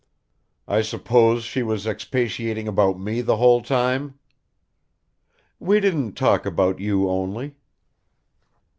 [0.67, 4.17] "I suppose she was expatiating about me the whole time."
[5.59, 7.53] "We didn't talk about you only."